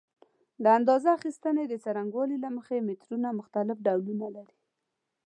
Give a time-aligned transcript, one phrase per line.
[0.63, 4.57] د اندازه اخیستنې د څرنګوالي له مخې مترونه مختلف ډولونه لري.